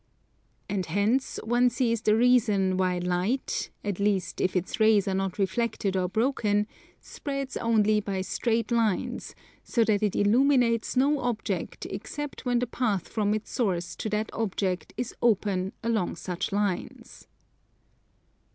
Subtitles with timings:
[0.67, 5.37] And hence one sees the reason why light, at least if its rays are not
[5.37, 6.65] reflected or broken,
[6.99, 13.07] spreads only by straight lines, so that it illuminates no object except when the path
[13.09, 17.27] from its source to that object is open along such lines.